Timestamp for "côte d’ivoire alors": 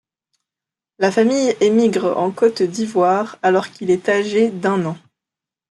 2.31-3.69